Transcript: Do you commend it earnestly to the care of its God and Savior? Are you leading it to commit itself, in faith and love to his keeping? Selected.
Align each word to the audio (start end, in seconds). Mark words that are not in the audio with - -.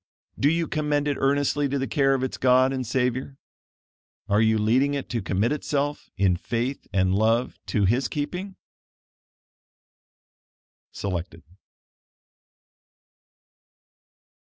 Do 0.39 0.49
you 0.49 0.67
commend 0.67 1.07
it 1.07 1.17
earnestly 1.19 1.69
to 1.69 1.77
the 1.77 1.85
care 1.85 2.15
of 2.15 2.23
its 2.23 2.35
God 2.35 2.73
and 2.73 2.87
Savior? 2.87 3.37
Are 4.27 4.41
you 4.41 4.57
leading 4.57 4.95
it 4.95 5.09
to 5.09 5.21
commit 5.21 5.51
itself, 5.51 6.09
in 6.17 6.37
faith 6.37 6.87
and 6.91 7.13
love 7.13 7.59
to 7.67 7.85
his 7.85 8.07
keeping? 8.07 8.55
Selected. 10.91 11.43